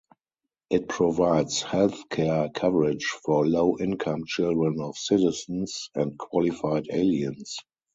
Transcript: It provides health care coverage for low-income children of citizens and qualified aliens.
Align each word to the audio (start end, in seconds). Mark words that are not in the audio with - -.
It 0.71 0.89
provides 0.89 1.61
health 1.61 2.09
care 2.09 2.49
coverage 2.49 3.03
for 3.03 3.45
low-income 3.45 4.23
children 4.25 4.79
of 4.81 4.97
citizens 4.97 5.91
and 5.93 6.17
qualified 6.17 6.87
aliens. 6.91 7.59